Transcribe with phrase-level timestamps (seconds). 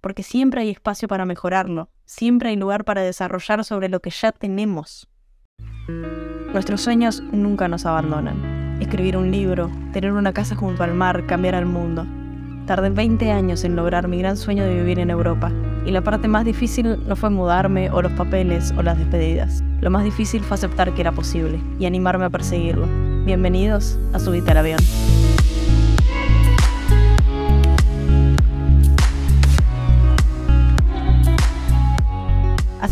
[0.00, 4.32] porque siempre hay espacio para mejorarlo, siempre hay lugar para desarrollar sobre lo que ya
[4.32, 5.08] tenemos.
[6.52, 8.78] Nuestros sueños nunca nos abandonan.
[8.80, 12.06] Escribir un libro, tener una casa junto al mar, cambiar al mundo.
[12.66, 15.52] Tardé 20 años en lograr mi gran sueño de vivir en Europa,
[15.84, 19.62] y la parte más difícil no fue mudarme o los papeles o las despedidas.
[19.80, 22.86] Lo más difícil fue aceptar que era posible y animarme a perseguirlo.
[23.24, 24.80] Bienvenidos a Subite al Avión.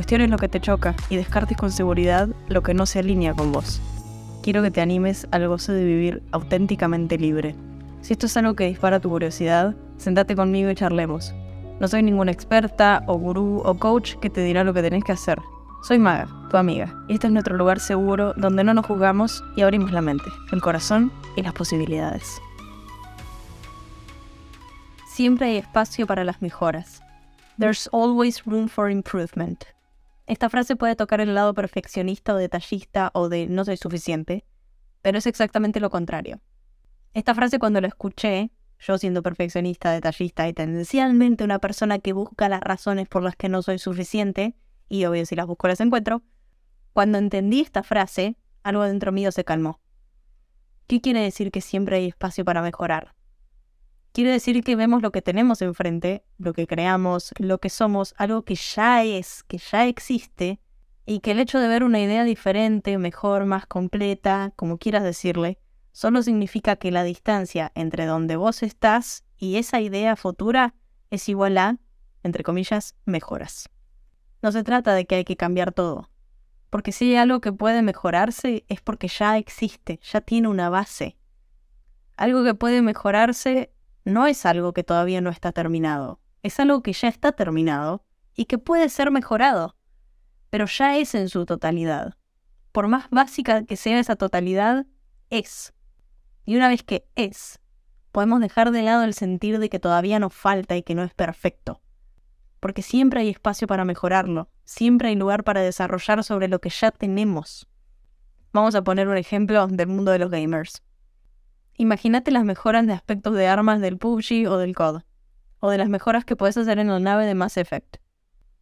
[0.00, 3.52] cuestiones lo que te choca y descartes con seguridad lo que no se alinea con
[3.52, 3.82] vos.
[4.42, 7.54] Quiero que te animes al gozo de vivir auténticamente libre.
[8.00, 11.34] Si esto es algo que dispara tu curiosidad, sentate conmigo y charlemos.
[11.80, 15.12] No soy ninguna experta o gurú o coach que te dirá lo que tenés que
[15.12, 15.38] hacer.
[15.82, 19.60] Soy Maga, tu amiga, y este es nuestro lugar seguro donde no nos juzgamos y
[19.60, 22.40] abrimos la mente, el corazón y las posibilidades
[25.20, 27.02] siempre hay espacio para las mejoras.
[27.58, 29.66] There's always room for improvement.
[30.30, 34.44] Esta frase puede tocar el lado perfeccionista o detallista o de no soy suficiente,
[35.02, 36.40] pero es exactamente lo contrario.
[37.14, 42.48] Esta frase cuando la escuché, yo siendo perfeccionista, detallista y tendencialmente una persona que busca
[42.48, 44.54] las razones por las que no soy suficiente,
[44.88, 46.22] y obvio si las busco las encuentro,
[46.92, 49.80] cuando entendí esta frase, algo dentro mío se calmó.
[50.86, 53.16] ¿Qué quiere decir que siempre hay espacio para mejorar?
[54.12, 58.42] Quiere decir que vemos lo que tenemos enfrente, lo que creamos, lo que somos, algo
[58.42, 60.60] que ya es, que ya existe,
[61.06, 65.58] y que el hecho de ver una idea diferente, mejor, más completa, como quieras decirle,
[65.92, 70.74] solo significa que la distancia entre donde vos estás y esa idea futura
[71.10, 71.78] es igual a,
[72.22, 73.68] entre comillas, mejoras.
[74.42, 76.10] No se trata de que hay que cambiar todo,
[76.68, 81.16] porque si hay algo que puede mejorarse es porque ya existe, ya tiene una base.
[82.16, 83.72] Algo que puede mejorarse
[84.10, 88.04] no es algo que todavía no está terminado, es algo que ya está terminado
[88.34, 89.76] y que puede ser mejorado,
[90.50, 92.14] pero ya es en su totalidad.
[92.72, 94.86] Por más básica que sea esa totalidad,
[95.30, 95.72] es.
[96.44, 97.60] Y una vez que es,
[98.12, 101.14] podemos dejar de lado el sentir de que todavía nos falta y que no es
[101.14, 101.80] perfecto.
[102.60, 106.90] Porque siempre hay espacio para mejorarlo, siempre hay lugar para desarrollar sobre lo que ya
[106.90, 107.68] tenemos.
[108.52, 110.82] Vamos a poner un ejemplo del mundo de los gamers.
[111.80, 115.00] Imagínate las mejoras de aspectos de armas del PUBG o del COD,
[115.60, 117.96] o de las mejoras que puedes hacer en la nave de Mass Effect.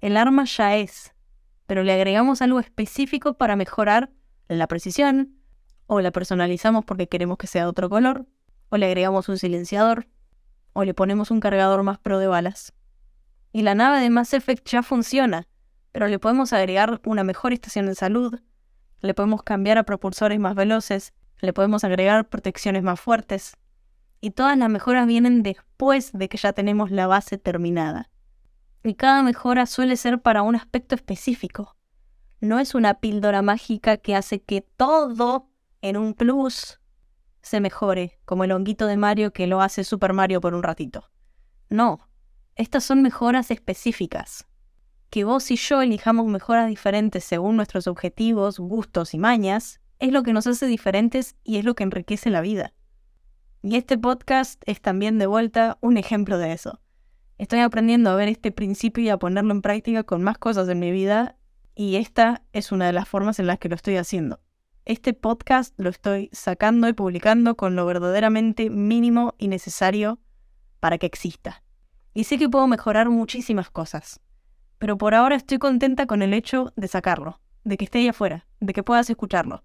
[0.00, 1.12] El arma ya es,
[1.66, 4.12] pero le agregamos algo específico para mejorar
[4.46, 5.34] la precisión,
[5.88, 8.28] o la personalizamos porque queremos que sea de otro color,
[8.68, 10.06] o le agregamos un silenciador,
[10.72, 12.72] o le ponemos un cargador más pro de balas.
[13.52, 15.48] Y la nave de Mass Effect ya funciona,
[15.90, 18.38] pero le podemos agregar una mejor estación de salud,
[19.00, 23.56] le podemos cambiar a propulsores más veloces, le podemos agregar protecciones más fuertes.
[24.20, 28.10] Y todas las mejoras vienen después de que ya tenemos la base terminada.
[28.82, 31.76] Y cada mejora suele ser para un aspecto específico.
[32.40, 35.50] No es una píldora mágica que hace que todo
[35.82, 36.80] en un plus
[37.42, 41.10] se mejore, como el honguito de Mario que lo hace Super Mario por un ratito.
[41.68, 42.08] No,
[42.56, 44.46] estas son mejoras específicas.
[45.08, 50.22] Que vos y yo elijamos mejoras diferentes según nuestros objetivos, gustos y mañas es lo
[50.22, 52.72] que nos hace diferentes y es lo que enriquece la vida.
[53.62, 56.80] Y este podcast es también de vuelta un ejemplo de eso.
[57.36, 60.78] Estoy aprendiendo a ver este principio y a ponerlo en práctica con más cosas en
[60.78, 61.36] mi vida
[61.74, 64.40] y esta es una de las formas en las que lo estoy haciendo.
[64.86, 70.18] Este podcast lo estoy sacando y publicando con lo verdaderamente mínimo y necesario
[70.80, 71.62] para que exista.
[72.14, 74.20] Y sé que puedo mejorar muchísimas cosas,
[74.78, 78.46] pero por ahora estoy contenta con el hecho de sacarlo, de que esté ahí afuera,
[78.60, 79.62] de que puedas escucharlo.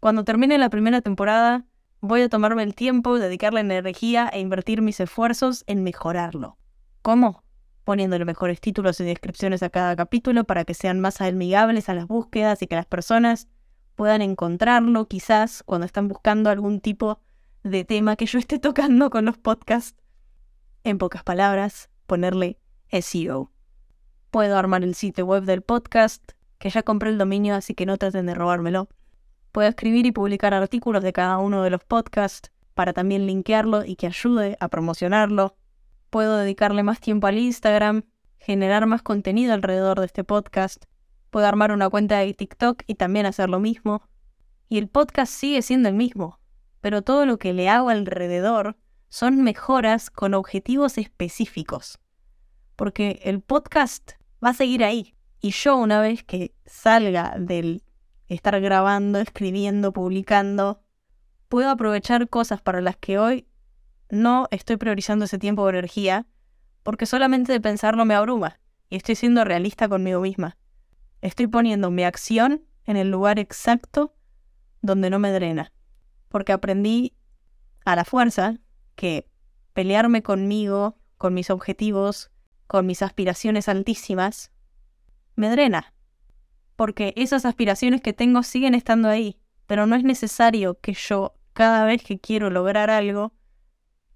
[0.00, 1.66] Cuando termine la primera temporada,
[2.00, 6.56] voy a tomarme el tiempo, dedicarle energía e invertir mis esfuerzos en mejorarlo.
[7.02, 7.44] ¿Cómo?
[7.84, 12.06] Poniéndole mejores títulos y descripciones a cada capítulo para que sean más amigables a las
[12.06, 13.48] búsquedas y que las personas
[13.94, 17.20] puedan encontrarlo quizás cuando están buscando algún tipo
[17.62, 20.00] de tema que yo esté tocando con los podcasts.
[20.82, 22.58] En pocas palabras, ponerle
[22.90, 23.52] SEO.
[24.30, 27.98] Puedo armar el sitio web del podcast, que ya compré el dominio así que no
[27.98, 28.88] traten de robármelo.
[29.52, 33.96] Puedo escribir y publicar artículos de cada uno de los podcasts para también linkearlo y
[33.96, 35.56] que ayude a promocionarlo.
[36.10, 38.04] Puedo dedicarle más tiempo al Instagram,
[38.38, 40.84] generar más contenido alrededor de este podcast,
[41.30, 44.02] Puedo armar una cuenta de TikTok y también hacer lo mismo.
[44.68, 46.40] Y el podcast sigue siendo el mismo,
[46.80, 48.76] pero todo lo que le hago alrededor
[49.08, 52.00] son mejoras con objetivos específicos.
[52.74, 54.12] Porque el podcast
[54.44, 55.14] va a seguir ahí.
[55.40, 57.84] Y yo una vez que salga del
[58.34, 60.82] estar grabando, escribiendo, publicando,
[61.48, 63.46] puedo aprovechar cosas para las que hoy
[64.08, 66.26] no estoy priorizando ese tiempo o energía,
[66.82, 68.60] porque solamente de pensarlo me abruma.
[68.88, 70.56] Y estoy siendo realista conmigo misma.
[71.20, 74.14] Estoy poniendo mi acción en el lugar exacto
[74.80, 75.72] donde no me drena.
[76.28, 77.14] Porque aprendí
[77.84, 78.58] a la fuerza
[78.94, 79.28] que
[79.72, 82.30] pelearme conmigo, con mis objetivos,
[82.66, 84.52] con mis aspiraciones altísimas,
[85.36, 85.92] me drena.
[86.80, 91.84] Porque esas aspiraciones que tengo siguen estando ahí, pero no es necesario que yo, cada
[91.84, 93.34] vez que quiero lograr algo,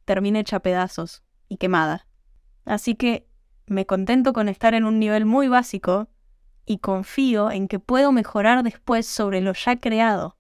[0.06, 2.06] termine hecha pedazos y quemada.
[2.64, 3.28] Así que
[3.66, 6.08] me contento con estar en un nivel muy básico
[6.64, 10.38] y confío en que puedo mejorar después sobre lo ya creado.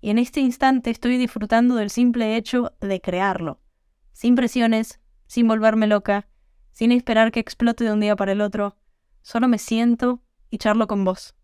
[0.00, 3.60] Y en este instante estoy disfrutando del simple hecho de crearlo,
[4.12, 6.26] sin presiones, sin volverme loca,
[6.72, 8.76] sin esperar que explote de un día para el otro,
[9.22, 10.20] solo me siento
[10.50, 11.36] y charlo con vos.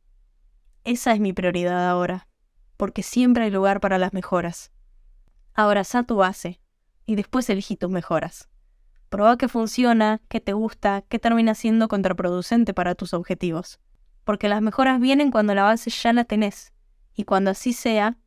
[0.87, 2.29] Esa es mi prioridad ahora,
[2.79, 4.73] porque siempre hay lugar para las mejoras.
[5.53, 6.63] Abraza tu base
[7.05, 8.49] y después elegí tus mejoras.
[9.11, 13.79] Proba que funciona, que te gusta, que termina siendo contraproducente para tus objetivos
[14.27, 16.73] porque las mejoras vienen cuando la base ya la tenés.
[17.15, 18.19] Y cuando así sea,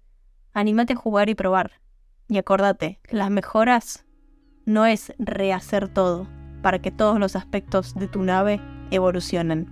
[0.53, 1.81] anímate a jugar y probar.
[2.29, 4.05] Y acordate, las mejoras
[4.65, 6.25] no es rehacer todo
[6.61, 8.61] para que todos los aspectos de tu nave
[8.91, 9.67] evolucionen.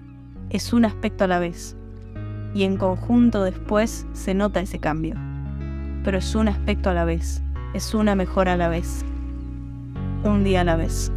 [0.50, 1.78] Es un aspecto a la vez.
[2.54, 5.16] Y en conjunto después se nota ese cambio.
[6.04, 7.42] Pero es un aspecto a la vez.
[7.74, 9.04] Es una mejora a la vez.
[10.24, 11.12] Un día a la vez.